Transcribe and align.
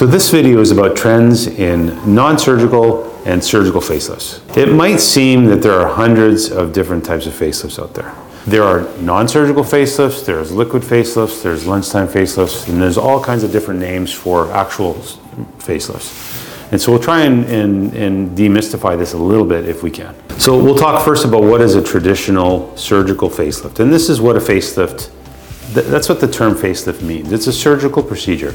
So 0.00 0.06
this 0.06 0.30
video 0.30 0.62
is 0.62 0.70
about 0.70 0.96
trends 0.96 1.46
in 1.46 1.88
non-surgical 2.14 3.04
and 3.26 3.44
surgical 3.44 3.82
facelifts. 3.82 4.40
It 4.56 4.72
might 4.72 4.96
seem 4.96 5.44
that 5.48 5.60
there 5.60 5.78
are 5.78 5.92
hundreds 5.92 6.50
of 6.50 6.72
different 6.72 7.04
types 7.04 7.26
of 7.26 7.34
facelifts 7.34 7.78
out 7.78 7.92
there. 7.92 8.14
There 8.46 8.62
are 8.62 8.90
non-surgical 9.00 9.62
facelifts, 9.62 10.24
there's 10.24 10.52
liquid 10.52 10.84
facelifts, 10.84 11.42
there's 11.42 11.66
lunchtime 11.66 12.08
facelifts, 12.08 12.66
and 12.66 12.80
there's 12.80 12.96
all 12.96 13.22
kinds 13.22 13.42
of 13.42 13.52
different 13.52 13.78
names 13.78 14.10
for 14.10 14.50
actual 14.52 14.94
facelifts. 15.58 16.72
And 16.72 16.80
so 16.80 16.92
we'll 16.92 17.02
try 17.02 17.20
and, 17.20 17.44
and, 17.44 17.92
and 17.92 18.30
demystify 18.30 18.96
this 18.96 19.12
a 19.12 19.18
little 19.18 19.44
bit 19.44 19.68
if 19.68 19.82
we 19.82 19.90
can. 19.90 20.14
So 20.38 20.56
we'll 20.56 20.78
talk 20.78 21.04
first 21.04 21.26
about 21.26 21.42
what 21.42 21.60
is 21.60 21.74
a 21.74 21.84
traditional 21.84 22.74
surgical 22.74 23.28
facelift. 23.28 23.80
And 23.80 23.92
this 23.92 24.08
is 24.08 24.18
what 24.18 24.36
a 24.36 24.40
facelift, 24.40 25.10
that's 25.74 26.08
what 26.08 26.22
the 26.22 26.26
term 26.26 26.54
facelift 26.54 27.02
means. 27.02 27.32
It's 27.32 27.48
a 27.48 27.52
surgical 27.52 28.02
procedure. 28.02 28.54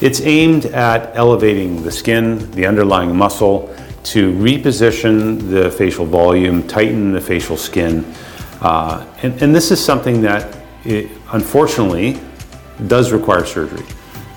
It's 0.00 0.22
aimed 0.22 0.64
at 0.66 1.14
elevating 1.14 1.82
the 1.82 1.92
skin, 1.92 2.50
the 2.52 2.64
underlying 2.64 3.14
muscle, 3.14 3.74
to 4.04 4.32
reposition 4.32 5.50
the 5.50 5.70
facial 5.70 6.06
volume, 6.06 6.66
tighten 6.66 7.12
the 7.12 7.20
facial 7.20 7.56
skin. 7.58 8.04
Uh, 8.62 9.06
and, 9.22 9.40
and, 9.42 9.54
this 9.54 9.70
is 9.70 9.82
something 9.82 10.22
that, 10.22 10.56
it, 10.84 11.10
unfortunately, 11.32 12.18
does 12.86 13.12
require 13.12 13.44
surgery. 13.44 13.84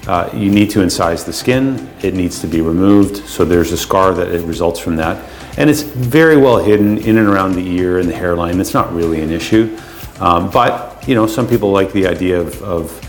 Uh, 0.05 0.29
you 0.33 0.51
need 0.51 0.69
to 0.69 0.79
incise 0.79 1.25
the 1.25 1.31
skin, 1.31 1.89
it 2.01 2.13
needs 2.13 2.41
to 2.41 2.47
be 2.47 2.59
removed, 2.59 3.25
so 3.25 3.45
there's 3.45 3.71
a 3.71 3.77
scar 3.77 4.13
that 4.13 4.27
results 4.41 4.79
from 4.79 4.97
that. 4.97 5.29
And 5.57 5.69
it's 5.69 5.81
very 5.81 6.35
well 6.35 6.57
hidden 6.57 6.97
in 6.97 7.17
and 7.17 7.27
around 7.27 7.53
the 7.53 7.65
ear 7.65 7.99
and 7.99 8.09
the 8.09 8.15
hairline. 8.15 8.59
It's 8.59 8.73
not 8.73 8.93
really 8.93 9.21
an 9.21 9.29
issue. 9.29 9.77
Um, 10.19 10.51
but, 10.51 11.07
you 11.07 11.15
know, 11.15 11.25
some 11.25 11.47
people 11.47 11.71
like 11.71 11.93
the 11.93 12.05
idea 12.05 12.39
of, 12.39 12.61
of 12.63 13.02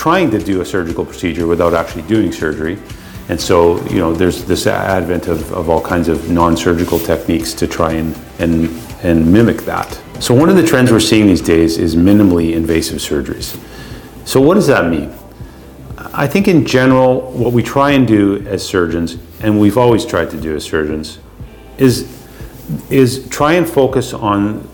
trying 0.00 0.30
to 0.30 0.38
do 0.38 0.62
a 0.62 0.64
surgical 0.64 1.04
procedure 1.04 1.46
without 1.46 1.74
actually 1.74 2.00
doing 2.08 2.32
surgery. 2.32 2.78
And 3.28 3.38
so, 3.38 3.84
you 3.88 3.98
know, 3.98 4.14
there's 4.14 4.46
this 4.46 4.66
advent 4.66 5.28
of, 5.28 5.52
of 5.52 5.68
all 5.68 5.82
kinds 5.82 6.08
of 6.08 6.30
non-surgical 6.30 6.98
techniques 6.98 7.52
to 7.52 7.66
try 7.66 7.92
and, 7.92 8.18
and, 8.38 8.70
and 9.02 9.30
mimic 9.30 9.58
that. 9.66 10.00
So 10.18 10.32
one 10.32 10.48
of 10.48 10.56
the 10.56 10.66
trends 10.66 10.90
we're 10.90 11.00
seeing 11.00 11.26
these 11.26 11.42
days 11.42 11.76
is 11.76 11.96
minimally 11.96 12.54
invasive 12.54 12.96
surgeries. 12.96 13.60
So 14.26 14.40
what 14.40 14.54
does 14.54 14.66
that 14.68 14.90
mean? 14.90 15.12
I 16.14 16.26
think 16.26 16.48
in 16.48 16.64
general, 16.64 17.30
what 17.32 17.52
we 17.52 17.62
try 17.62 17.90
and 17.90 18.08
do 18.08 18.38
as 18.46 18.66
surgeons, 18.66 19.18
and 19.42 19.60
we've 19.60 19.76
always 19.76 20.06
tried 20.06 20.30
to 20.30 20.40
do 20.40 20.56
as 20.56 20.64
surgeons, 20.64 21.18
is, 21.76 22.08
is 22.88 23.28
try 23.28 23.52
and 23.52 23.68
focus 23.68 24.14
on 24.14 24.66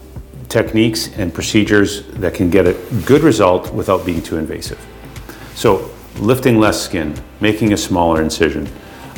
techniques 0.48 1.08
and 1.18 1.34
procedures 1.34 2.06
that 2.12 2.32
can 2.32 2.48
get 2.48 2.68
a 2.68 2.74
good 3.04 3.24
result 3.24 3.74
without 3.74 4.06
being 4.06 4.22
too 4.22 4.36
invasive. 4.36 4.78
So 5.56 5.90
lifting 6.18 6.60
less 6.60 6.80
skin, 6.80 7.14
making 7.40 7.72
a 7.72 7.78
smaller 7.78 8.22
incision, 8.22 8.68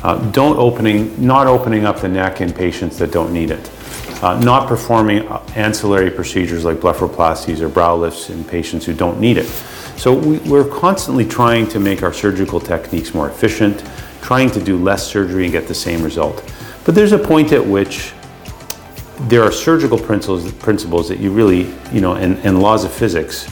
uh, 0.04 0.16
don't 0.30 0.56
opening, 0.56 1.20
not 1.24 1.48
opening 1.48 1.84
up 1.84 2.00
the 2.00 2.08
neck 2.08 2.40
in 2.40 2.52
patients 2.52 2.96
that 2.98 3.10
don't 3.10 3.32
need 3.32 3.50
it, 3.50 3.70
uh, 4.22 4.38
not 4.38 4.68
performing 4.68 5.26
ancillary 5.56 6.12
procedures 6.12 6.64
like 6.64 6.76
blepharoplasties 6.76 7.60
or 7.60 7.68
brow 7.68 7.96
lifts 7.96 8.30
in 8.30 8.44
patients 8.44 8.86
who 8.86 8.94
don't 8.94 9.18
need 9.20 9.36
it. 9.36 9.46
So 9.96 10.14
we, 10.14 10.38
we're 10.48 10.68
constantly 10.68 11.26
trying 11.26 11.66
to 11.70 11.80
make 11.80 12.04
our 12.04 12.12
surgical 12.12 12.60
techniques 12.60 13.14
more 13.14 13.28
efficient, 13.28 13.82
trying 14.22 14.48
to 14.52 14.62
do 14.62 14.76
less 14.76 15.04
surgery 15.04 15.42
and 15.42 15.52
get 15.52 15.66
the 15.66 15.74
same 15.74 16.04
result. 16.04 16.44
But 16.84 16.94
there's 16.94 17.10
a 17.10 17.18
point 17.18 17.50
at 17.50 17.66
which 17.66 18.12
there 19.22 19.42
are 19.42 19.50
surgical 19.50 19.98
principles, 19.98 20.52
principles 20.52 21.08
that 21.08 21.18
you 21.18 21.32
really, 21.32 21.74
you 21.92 22.00
know, 22.00 22.14
and, 22.14 22.38
and 22.46 22.62
laws 22.62 22.84
of 22.84 22.92
physics 22.92 23.48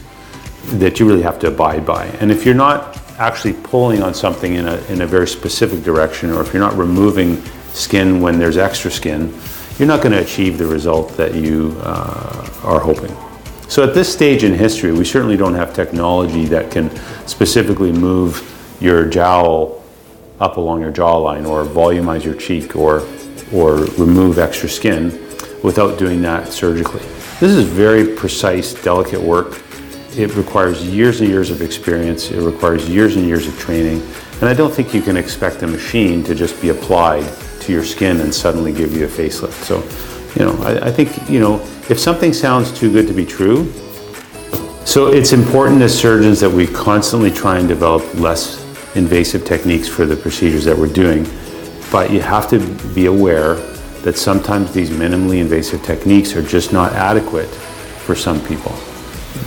that 0.78 0.98
you 0.98 1.06
really 1.06 1.22
have 1.22 1.38
to 1.40 1.48
abide 1.48 1.86
by. 1.86 2.06
And 2.20 2.30
if 2.30 2.44
you're 2.44 2.54
not 2.54 3.00
actually 3.18 3.54
pulling 3.54 4.02
on 4.02 4.12
something 4.12 4.54
in 4.54 4.68
a, 4.68 4.76
in 4.88 5.00
a 5.00 5.06
very 5.06 5.26
specific 5.26 5.82
direction, 5.82 6.30
or 6.30 6.42
if 6.42 6.52
you're 6.52 6.62
not 6.62 6.76
removing 6.76 7.42
skin 7.72 8.20
when 8.20 8.38
there's 8.38 8.56
extra 8.56 8.90
skin, 8.90 9.32
you're 9.78 9.88
not 9.88 10.02
going 10.02 10.12
to 10.12 10.22
achieve 10.22 10.58
the 10.58 10.66
result 10.66 11.16
that 11.16 11.34
you 11.34 11.76
uh, 11.80 12.60
are 12.64 12.80
hoping. 12.80 13.14
So 13.68 13.82
at 13.82 13.94
this 13.94 14.12
stage 14.12 14.44
in 14.44 14.54
history, 14.54 14.92
we 14.92 15.04
certainly 15.04 15.36
don't 15.36 15.54
have 15.54 15.74
technology 15.74 16.44
that 16.46 16.70
can 16.70 16.90
specifically 17.26 17.92
move 17.92 18.52
your 18.80 19.04
jowl 19.06 19.82
up 20.40 20.56
along 20.56 20.82
your 20.82 20.92
jawline 20.92 21.48
or 21.48 21.64
volumize 21.64 22.24
your 22.24 22.34
cheek 22.34 22.76
or, 22.76 23.00
or 23.52 23.76
remove 23.98 24.38
extra 24.38 24.68
skin 24.68 25.10
without 25.62 25.98
doing 25.98 26.22
that 26.22 26.52
surgically. 26.52 27.00
This 27.40 27.52
is 27.52 27.66
very 27.66 28.14
precise, 28.14 28.72
delicate 28.82 29.20
work 29.20 29.62
it 30.16 30.34
requires 30.34 30.82
years 30.82 31.20
and 31.20 31.28
years 31.28 31.50
of 31.50 31.60
experience. 31.60 32.30
It 32.30 32.40
requires 32.40 32.88
years 32.88 33.16
and 33.16 33.26
years 33.26 33.46
of 33.46 33.58
training. 33.58 34.00
And 34.40 34.48
I 34.48 34.54
don't 34.54 34.72
think 34.72 34.94
you 34.94 35.02
can 35.02 35.16
expect 35.16 35.62
a 35.62 35.66
machine 35.66 36.24
to 36.24 36.34
just 36.34 36.60
be 36.62 36.70
applied 36.70 37.30
to 37.60 37.72
your 37.72 37.84
skin 37.84 38.20
and 38.20 38.34
suddenly 38.34 38.72
give 38.72 38.96
you 38.96 39.04
a 39.04 39.08
facelift. 39.08 39.62
So, 39.64 39.82
you 40.34 40.46
know, 40.46 40.62
I, 40.62 40.88
I 40.88 40.90
think, 40.90 41.28
you 41.28 41.38
know, 41.38 41.56
if 41.90 41.98
something 41.98 42.32
sounds 42.32 42.72
too 42.72 42.90
good 42.90 43.06
to 43.08 43.12
be 43.12 43.26
true, 43.26 43.70
so 44.86 45.08
it's 45.08 45.32
important 45.32 45.82
as 45.82 45.98
surgeons 45.98 46.40
that 46.40 46.50
we 46.50 46.66
constantly 46.66 47.30
try 47.30 47.58
and 47.58 47.68
develop 47.68 48.02
less 48.14 48.64
invasive 48.96 49.44
techniques 49.44 49.86
for 49.86 50.06
the 50.06 50.16
procedures 50.16 50.64
that 50.64 50.76
we're 50.76 50.92
doing. 50.92 51.26
But 51.92 52.10
you 52.10 52.22
have 52.22 52.48
to 52.50 52.58
be 52.94 53.06
aware 53.06 53.54
that 54.02 54.16
sometimes 54.16 54.72
these 54.72 54.88
minimally 54.88 55.40
invasive 55.40 55.82
techniques 55.82 56.34
are 56.34 56.42
just 56.42 56.72
not 56.72 56.92
adequate 56.92 57.48
for 57.48 58.14
some 58.14 58.40
people 58.46 58.72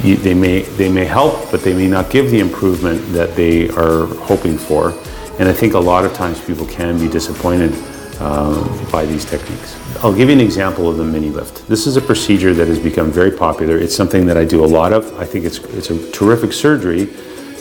you, 0.04 0.16
they 0.16 0.34
may 0.34 0.62
they 0.62 0.90
may 0.90 1.06
help, 1.06 1.52
but 1.52 1.62
they 1.62 1.74
may 1.74 1.88
not 1.88 2.10
give 2.10 2.32
the 2.32 2.40
improvement 2.40 3.02
that 3.14 3.36
they 3.36 3.70
are 3.70 4.06
hoping 4.24 4.58
for. 4.58 4.92
And 5.40 5.48
I 5.48 5.54
think 5.54 5.74
a 5.74 5.80
lot 5.80 6.06
of 6.06 6.14
times 6.14 6.44
people 6.44 6.66
can 6.66 7.00
be 7.00 7.08
disappointed 7.08 7.72
uh, 8.20 8.92
by 8.92 9.06
these 9.06 9.26
techniques. 9.26 9.78
I'll 10.04 10.14
give 10.14 10.30
you 10.30 10.36
an 10.36 10.42
example 10.42 10.90
of 10.90 10.98
the 10.98 11.04
mini 11.04 11.30
lift. 11.30 11.68
This 11.68 11.88
is 11.88 11.98
a 11.98 12.02
procedure 12.02 12.54
that 12.54 12.68
has 12.68 12.80
become 12.80 13.12
very 13.12 13.32
popular. 13.32 13.78
It's 13.78 13.96
something 13.96 14.26
that 14.26 14.38
I 14.38 14.46
do 14.46 14.64
a 14.64 14.68
lot 14.68 14.94
of. 14.94 15.18
I 15.20 15.26
think 15.26 15.46
it's 15.46 15.60
it's 15.60 15.90
a 15.90 16.12
terrific 16.12 16.54
surgery. 16.54 17.10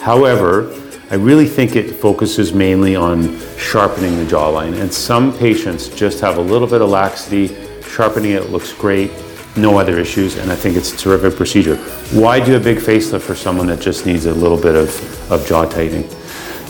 However, 0.01 0.75
I 1.11 1.15
really 1.15 1.47
think 1.47 1.75
it 1.75 1.93
focuses 1.93 2.53
mainly 2.53 2.95
on 2.95 3.39
sharpening 3.57 4.17
the 4.17 4.25
jawline. 4.25 4.79
And 4.81 4.93
some 4.93 5.37
patients 5.39 5.89
just 5.89 6.21
have 6.21 6.37
a 6.37 6.41
little 6.41 6.69
bit 6.69 6.83
of 6.83 6.91
laxity. 6.91 7.57
Sharpening 7.83 8.33
it 8.33 8.51
looks 8.51 8.73
great 8.73 9.11
no 9.59 9.79
other 9.79 9.99
issues, 9.99 10.37
and 10.37 10.51
I 10.51 10.57
think 10.57 10.77
it's 10.77 10.93
a 10.93 10.97
terrific 10.97 11.37
procedure. 11.37 11.77
Why 12.13 12.39
do 12.45 12.57
a 12.57 12.61
big 12.61 12.79
facelift 12.79 13.23
for 13.23 13.35
someone 13.35 13.67
that 13.67 13.81
just 13.81 14.07
needs 14.07 14.27
a 14.27 14.35
little 14.35 14.61
bit 14.61 14.75
of, 14.75 15.33
of 15.33 15.47
jaw 15.47 15.65
tightening? 15.65 16.09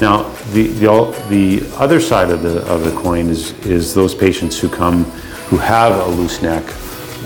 Now, 0.01 0.29
the, 0.53 0.69
the, 0.69 1.27
the 1.29 1.77
other 1.77 2.01
side 2.01 2.31
of 2.31 2.43
the, 2.43 2.65
of 2.67 2.85
the 2.85 2.93
coin 2.93 3.29
is, 3.29 3.53
is 3.67 3.95
those 3.95 4.15
patients 4.15 4.59
who 4.59 4.69
come 4.69 5.05
who 5.49 5.57
have 5.57 5.99
a 5.99 6.11
loose 6.11 6.43
neck, 6.43 6.63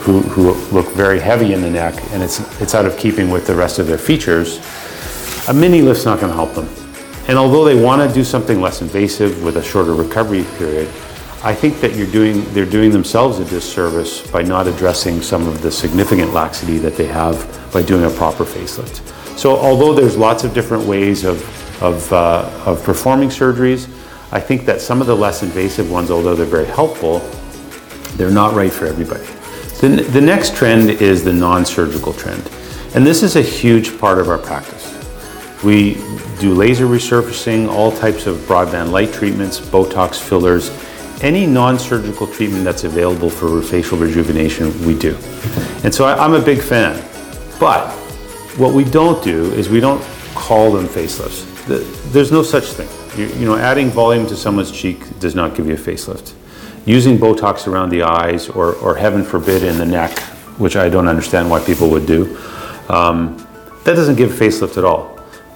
who, 0.02 0.20
who 0.20 0.52
look 0.72 0.88
very 0.92 1.18
heavy 1.18 1.52
in 1.54 1.60
the 1.60 1.70
neck, 1.70 1.94
and 2.12 2.22
it's, 2.22 2.38
it's 2.60 2.74
out 2.74 2.86
of 2.86 2.96
keeping 2.96 3.30
with 3.30 3.46
the 3.46 3.54
rest 3.54 3.80
of 3.80 3.88
their 3.88 3.98
features. 3.98 4.60
A 5.48 5.52
mini 5.52 5.82
lift's 5.82 6.04
not 6.04 6.20
going 6.20 6.30
to 6.30 6.36
help 6.36 6.54
them. 6.54 6.68
And 7.28 7.36
although 7.36 7.64
they 7.64 7.80
want 7.80 8.08
to 8.08 8.14
do 8.14 8.22
something 8.22 8.60
less 8.60 8.80
invasive 8.80 9.42
with 9.42 9.56
a 9.56 9.62
shorter 9.62 9.92
recovery 9.94 10.44
period, 10.56 10.88
I 11.44 11.54
think 11.54 11.80
that 11.80 11.96
you're 11.96 12.06
doing, 12.06 12.44
they're 12.54 12.64
doing 12.64 12.92
themselves 12.92 13.40
a 13.40 13.44
disservice 13.44 14.24
by 14.30 14.42
not 14.42 14.68
addressing 14.68 15.20
some 15.22 15.48
of 15.48 15.60
the 15.60 15.72
significant 15.72 16.32
laxity 16.32 16.78
that 16.78 16.96
they 16.96 17.06
have 17.06 17.68
by 17.72 17.82
doing 17.82 18.04
a 18.04 18.10
proper 18.10 18.44
facelift. 18.44 19.00
So 19.36 19.56
although 19.56 19.92
there's 19.92 20.16
lots 20.16 20.44
of 20.44 20.54
different 20.54 20.86
ways 20.86 21.24
of, 21.24 21.42
of, 21.82 22.12
uh, 22.12 22.48
of 22.64 22.84
performing 22.84 23.28
surgeries, 23.28 23.88
I 24.30 24.38
think 24.38 24.66
that 24.66 24.80
some 24.80 25.00
of 25.00 25.08
the 25.08 25.16
less 25.16 25.42
invasive 25.42 25.90
ones, 25.90 26.12
although 26.12 26.36
they're 26.36 26.46
very 26.46 26.66
helpful, 26.66 27.18
they're 28.16 28.30
not 28.30 28.54
right 28.54 28.72
for 28.72 28.86
everybody. 28.86 29.26
The, 29.80 30.04
the 30.12 30.20
next 30.20 30.54
trend 30.54 30.90
is 30.90 31.24
the 31.24 31.32
non-surgical 31.32 32.12
trend. 32.12 32.48
And 32.94 33.04
this 33.04 33.24
is 33.24 33.34
a 33.34 33.42
huge 33.42 33.98
part 33.98 34.20
of 34.20 34.28
our 34.28 34.38
practice. 34.38 34.88
We 35.64 35.94
do 36.38 36.54
laser 36.54 36.86
resurfacing, 36.86 37.68
all 37.68 37.90
types 37.90 38.28
of 38.28 38.36
broadband 38.40 38.90
light 38.90 39.12
treatments, 39.12 39.58
Botox 39.58 40.20
fillers, 40.20 40.70
any 41.22 41.46
non-surgical 41.46 42.26
treatment 42.26 42.64
that's 42.64 42.84
available 42.84 43.30
for 43.30 43.62
facial 43.62 43.96
rejuvenation, 43.96 44.68
we 44.84 44.98
do. 44.98 45.14
And 45.84 45.94
so 45.94 46.04
I, 46.04 46.24
am 46.24 46.34
a 46.34 46.40
big 46.40 46.60
fan. 46.60 47.00
But 47.60 47.90
what 48.58 48.74
we 48.74 48.84
don't 48.84 49.22
do 49.22 49.52
is 49.52 49.68
we 49.68 49.80
don't 49.80 50.02
call 50.34 50.72
them 50.72 50.86
facelifts. 50.86 51.48
There's 52.12 52.32
no 52.32 52.42
such 52.42 52.64
thing. 52.72 52.88
You, 53.18 53.32
you 53.36 53.46
know, 53.46 53.56
adding 53.56 53.88
volume 53.88 54.26
to 54.26 54.36
someone's 54.36 54.72
cheek 54.72 55.18
does 55.20 55.34
not 55.34 55.54
give 55.54 55.66
you 55.66 55.74
a 55.74 55.78
facelift. 55.78 56.34
Using 56.86 57.18
Botox 57.18 57.68
around 57.68 57.90
the 57.90 58.02
eyes, 58.02 58.48
or, 58.48 58.74
or 58.74 58.96
heaven 58.96 59.22
forbid 59.22 59.62
in 59.62 59.78
the 59.78 59.86
neck, 59.86 60.18
which 60.58 60.74
I 60.74 60.88
don't 60.88 61.06
understand 61.06 61.48
why 61.48 61.60
people 61.60 61.88
would 61.90 62.06
do, 62.06 62.36
um, 62.88 63.36
that 63.84 63.94
doesn't 63.94 64.16
give 64.16 64.32
a 64.32 64.44
facelift 64.44 64.76
at 64.76 64.84
all. 64.84 65.08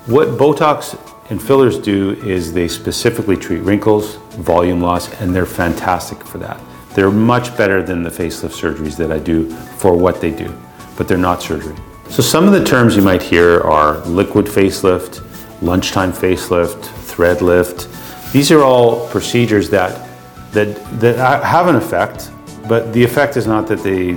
What 0.06 0.28
Botox 0.28 0.96
and 1.28 1.42
fillers 1.42 1.78
do 1.78 2.12
is 2.24 2.52
they 2.52 2.68
specifically 2.68 3.36
treat 3.36 3.58
wrinkles, 3.58 4.16
volume 4.36 4.80
loss, 4.80 5.12
and 5.20 5.34
they're 5.34 5.46
fantastic 5.46 6.22
for 6.24 6.38
that. 6.38 6.60
They're 6.94 7.10
much 7.10 7.56
better 7.56 7.82
than 7.82 8.02
the 8.02 8.10
facelift 8.10 8.60
surgeries 8.60 8.96
that 8.96 9.10
I 9.10 9.18
do 9.18 9.50
for 9.50 9.96
what 9.96 10.20
they 10.20 10.30
do, 10.30 10.54
but 10.96 11.08
they're 11.08 11.18
not 11.18 11.42
surgery. 11.42 11.76
So 12.08 12.22
some 12.22 12.46
of 12.46 12.52
the 12.52 12.64
terms 12.64 12.94
you 12.94 13.02
might 13.02 13.22
hear 13.22 13.60
are 13.60 13.98
liquid 14.06 14.46
facelift, 14.46 15.22
lunchtime 15.60 16.12
facelift, 16.12 16.84
thread 16.84 17.42
lift. 17.42 17.88
These 18.32 18.52
are 18.52 18.62
all 18.62 19.08
procedures 19.08 19.68
that, 19.70 20.08
that, 20.52 20.76
that 21.00 21.44
have 21.44 21.66
an 21.66 21.74
effect, 21.74 22.30
but 22.68 22.92
the 22.92 23.02
effect 23.02 23.36
is 23.36 23.46
not 23.46 23.66
that 23.66 23.82
they 23.82 24.16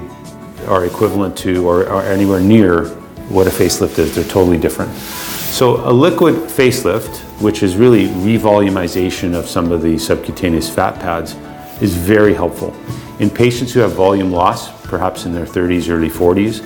are 0.68 0.86
equivalent 0.86 1.36
to 1.40 1.68
or, 1.68 1.90
or 1.90 2.04
anywhere 2.04 2.40
near 2.40 2.86
what 3.30 3.48
a 3.48 3.50
facelift 3.50 3.98
is. 3.98 4.16
They're 4.16 4.24
totally 4.24 4.58
different. 4.58 4.92
So 5.52 5.86
a 5.86 5.92
liquid 5.92 6.36
facelift, 6.36 7.18
which 7.42 7.64
is 7.64 7.76
really 7.76 8.08
revolumization 8.08 9.34
of 9.34 9.46
some 9.46 9.74
of 9.74 9.82
the 9.82 9.98
subcutaneous 9.98 10.70
fat 10.70 11.00
pads, 11.02 11.36
is 11.82 11.96
very 11.96 12.34
helpful. 12.34 12.74
In 13.20 13.30
patients 13.30 13.74
who 13.74 13.82
have 13.82 13.92
volume 13.92 14.32
loss, 14.32 14.72
perhaps 14.84 15.26
in 15.26 15.34
their 15.34 15.46
30s, 15.46 15.90
early 15.90 16.10
40s, 16.10 16.64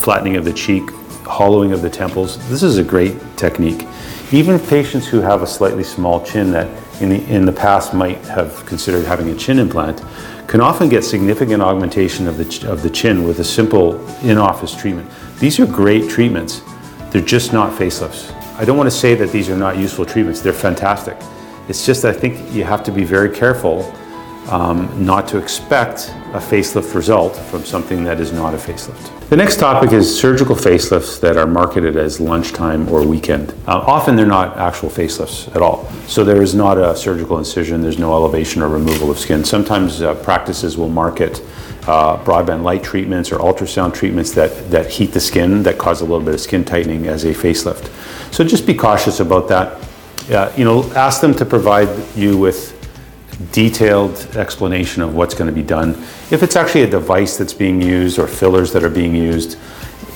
flattening 0.00 0.36
of 0.36 0.44
the 0.44 0.52
cheek, 0.52 0.90
hollowing 1.24 1.72
of 1.72 1.80
the 1.80 1.88
temples, 1.88 2.36
this 2.50 2.62
is 2.62 2.76
a 2.76 2.84
great 2.84 3.16
technique. 3.38 3.86
Even 4.30 4.58
patients 4.58 5.06
who 5.06 5.20
have 5.20 5.40
a 5.40 5.46
slightly 5.46 5.84
small 5.84 6.22
chin 6.22 6.50
that 6.50 6.68
in 7.00 7.08
the, 7.08 7.24
in 7.34 7.46
the 7.46 7.52
past 7.52 7.94
might 7.94 8.18
have 8.26 8.66
considered 8.66 9.06
having 9.06 9.30
a 9.30 9.34
chin 9.34 9.58
implant 9.58 10.02
can 10.48 10.60
often 10.60 10.90
get 10.90 11.04
significant 11.04 11.62
augmentation 11.62 12.26
of 12.26 12.36
the, 12.36 12.70
of 12.70 12.82
the 12.82 12.90
chin 12.90 13.24
with 13.24 13.38
a 13.38 13.44
simple 13.44 14.06
in-office 14.20 14.74
treatment. 14.74 15.08
These 15.38 15.60
are 15.60 15.66
great 15.66 16.10
treatments. 16.10 16.62
They're 17.18 17.26
just 17.26 17.52
not 17.52 17.76
facelifts. 17.76 18.32
I 18.60 18.64
don't 18.64 18.76
want 18.76 18.86
to 18.86 18.96
say 18.96 19.16
that 19.16 19.32
these 19.32 19.50
are 19.50 19.56
not 19.56 19.76
useful 19.76 20.06
treatments. 20.06 20.40
They're 20.40 20.52
fantastic. 20.52 21.16
It's 21.68 21.84
just 21.84 22.02
that 22.02 22.14
I 22.14 22.16
think 22.16 22.54
you 22.54 22.62
have 22.62 22.84
to 22.84 22.92
be 22.92 23.02
very 23.02 23.28
careful 23.28 23.92
um, 24.48 24.88
not 25.04 25.26
to 25.28 25.38
expect 25.38 26.14
a 26.32 26.38
facelift 26.38 26.94
result 26.94 27.34
from 27.34 27.64
something 27.64 28.04
that 28.04 28.20
is 28.20 28.32
not 28.32 28.54
a 28.54 28.56
facelift. 28.56 29.10
The 29.30 29.36
next 29.36 29.58
topic 29.58 29.90
is 29.90 30.06
surgical 30.08 30.54
facelifts 30.54 31.18
that 31.20 31.36
are 31.36 31.48
marketed 31.48 31.96
as 31.96 32.20
lunchtime 32.20 32.88
or 32.88 33.04
weekend. 33.04 33.50
Uh, 33.66 33.78
often 33.78 34.14
they're 34.14 34.24
not 34.24 34.56
actual 34.56 34.88
facelifts 34.88 35.52
at 35.56 35.60
all. 35.60 35.90
So 36.06 36.22
there 36.22 36.40
is 36.40 36.54
not 36.54 36.78
a 36.78 36.94
surgical 36.94 37.38
incision, 37.38 37.82
there's 37.82 37.98
no 37.98 38.12
elevation 38.12 38.62
or 38.62 38.68
removal 38.68 39.10
of 39.10 39.18
skin. 39.18 39.44
Sometimes 39.44 40.02
uh, 40.02 40.14
practices 40.22 40.78
will 40.78 40.88
market 40.88 41.42
uh, 41.88 42.22
broadband 42.22 42.62
light 42.62 42.84
treatments 42.84 43.32
or 43.32 43.38
ultrasound 43.38 43.94
treatments 43.94 44.30
that, 44.32 44.70
that 44.70 44.90
heat 44.90 45.12
the 45.12 45.20
skin, 45.20 45.62
that 45.62 45.78
cause 45.78 46.02
a 46.02 46.04
little 46.04 46.20
bit 46.20 46.34
of 46.34 46.40
skin 46.40 46.62
tightening 46.62 47.06
as 47.06 47.24
a 47.24 47.32
facelift. 47.32 47.90
So 48.32 48.44
just 48.44 48.66
be 48.66 48.74
cautious 48.74 49.20
about 49.20 49.48
that. 49.48 49.88
Uh, 50.30 50.52
you 50.54 50.64
know, 50.64 50.84
ask 50.92 51.22
them 51.22 51.34
to 51.34 51.46
provide 51.46 51.88
you 52.14 52.36
with 52.36 52.74
detailed 53.52 54.18
explanation 54.36 55.00
of 55.02 55.14
what's 55.14 55.34
going 55.34 55.48
to 55.48 55.54
be 55.54 55.62
done. 55.62 55.90
If 56.30 56.42
it's 56.42 56.56
actually 56.56 56.82
a 56.82 56.90
device 56.90 57.38
that's 57.38 57.54
being 57.54 57.80
used 57.80 58.18
or 58.18 58.26
fillers 58.26 58.70
that 58.74 58.84
are 58.84 58.90
being 58.90 59.14
used, 59.14 59.56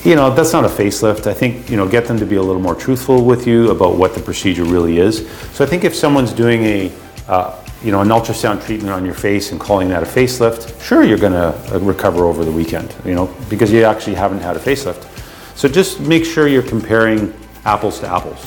you 0.03 0.15
know, 0.15 0.31
that's 0.31 0.53
not 0.53 0.65
a 0.65 0.67
facelift. 0.67 1.25
I 1.25 1.33
think, 1.33 1.71
you 1.71 1.77
know, 1.77 1.87
get 1.87 2.05
them 2.05 2.19
to 2.19 2.25
be 2.25 2.35
a 2.35 2.41
little 2.41 2.61
more 2.61 2.75
truthful 2.75 3.25
with 3.25 3.47
you 3.47 3.71
about 3.71 3.97
what 3.97 4.13
the 4.13 4.21
procedure 4.21 4.65
really 4.65 4.99
is. 4.99 5.27
So 5.53 5.63
I 5.63 5.67
think 5.67 5.83
if 5.85 5.95
someone's 5.95 6.33
doing 6.33 6.63
a, 6.65 6.91
uh, 7.27 7.62
you 7.83 7.91
know, 7.91 8.01
an 8.01 8.07
ultrasound 8.07 8.65
treatment 8.65 8.93
on 8.93 9.03
your 9.03 9.13
face 9.13 9.51
and 9.51 9.59
calling 9.59 9.89
that 9.89 10.03
a 10.03 10.05
facelift, 10.05 10.81
sure, 10.81 11.03
you're 11.03 11.17
going 11.17 11.33
to 11.33 11.75
uh, 11.75 11.79
recover 11.79 12.25
over 12.25 12.45
the 12.45 12.51
weekend, 12.51 12.95
you 13.03 13.13
know, 13.13 13.27
because 13.49 13.71
you 13.71 13.83
actually 13.83 14.15
haven't 14.15 14.39
had 14.39 14.55
a 14.55 14.59
facelift. 14.59 15.09
So 15.57 15.67
just 15.67 15.99
make 15.99 16.23
sure 16.23 16.47
you're 16.47 16.63
comparing 16.63 17.33
apples 17.65 17.99
to 17.99 18.07
apples 18.07 18.45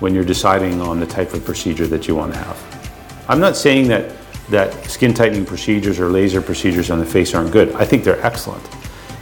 when 0.00 0.14
you're 0.14 0.24
deciding 0.24 0.80
on 0.80 0.98
the 0.98 1.06
type 1.06 1.32
of 1.32 1.44
procedure 1.44 1.86
that 1.86 2.08
you 2.08 2.16
want 2.16 2.32
to 2.32 2.38
have. 2.38 3.24
I'm 3.28 3.38
not 3.38 3.56
saying 3.56 3.86
that, 3.88 4.16
that 4.48 4.72
skin 4.86 5.14
tightening 5.14 5.46
procedures 5.46 6.00
or 6.00 6.08
laser 6.08 6.42
procedures 6.42 6.90
on 6.90 6.98
the 6.98 7.06
face 7.06 7.34
aren't 7.34 7.52
good. 7.52 7.72
I 7.74 7.84
think 7.84 8.02
they're 8.02 8.24
excellent. 8.26 8.64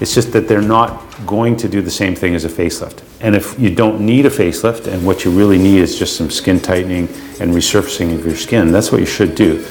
It's 0.01 0.15
just 0.15 0.33
that 0.33 0.47
they're 0.47 0.63
not 0.63 1.03
going 1.27 1.57
to 1.57 1.69
do 1.69 1.83
the 1.83 1.91
same 1.91 2.15
thing 2.15 2.35
as 2.35 2.45
a 2.45 2.49
facelift. 2.49 3.03
And 3.21 3.35
if 3.35 3.59
you 3.59 3.75
don't 3.75 4.01
need 4.01 4.27
a 4.27 4.31
facelift 4.31 4.87
and 4.87 5.05
what 5.05 5.25
you 5.25 5.31
really 5.31 5.59
need 5.59 5.79
is 5.79 5.99
just 5.99 6.17
some 6.17 6.31
skin 6.31 6.61
tightening 6.61 7.09
and 7.41 7.53
resurfacing 7.53 8.15
of 8.15 8.25
your 8.25 8.37
skin, 8.37 8.71
that's 8.71 8.93
what 8.93 9.01
you 9.01 9.07
should 9.07 9.35
do. 9.35 9.65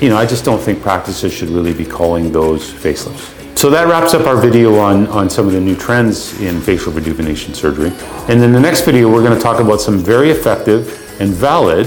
You 0.00 0.08
know, 0.08 0.16
I 0.16 0.24
just 0.24 0.44
don't 0.44 0.60
think 0.60 0.80
practices 0.80 1.32
should 1.32 1.50
really 1.50 1.74
be 1.74 1.84
calling 1.84 2.32
those 2.32 2.70
facelifts. 2.72 3.36
So 3.58 3.68
that 3.68 3.88
wraps 3.88 4.14
up 4.14 4.26
our 4.26 4.40
video 4.40 4.78
on, 4.78 5.06
on 5.08 5.28
some 5.28 5.46
of 5.46 5.52
the 5.52 5.60
new 5.60 5.76
trends 5.76 6.40
in 6.40 6.60
facial 6.62 6.92
rejuvenation 6.92 7.52
surgery. 7.52 7.92
And 8.28 8.42
in 8.42 8.52
the 8.52 8.60
next 8.60 8.82
video, 8.86 9.12
we're 9.12 9.22
going 9.22 9.36
to 9.36 9.42
talk 9.42 9.60
about 9.60 9.82
some 9.82 9.98
very 9.98 10.30
effective 10.30 11.20
and 11.20 11.30
valid 11.30 11.86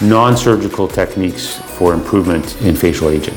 non-surgical 0.00 0.88
techniques 0.88 1.58
for 1.76 1.92
improvement 1.92 2.60
in 2.62 2.74
facial 2.74 3.10
aging. 3.10 3.34